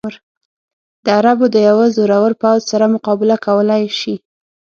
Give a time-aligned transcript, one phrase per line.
[1.03, 4.15] د عربو د یوه زورور پوځ سره مقابله کولای شي.